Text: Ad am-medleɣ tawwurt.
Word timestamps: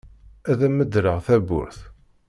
Ad 0.51 0.59
am-medleɣ 0.67 1.17
tawwurt. 1.25 1.79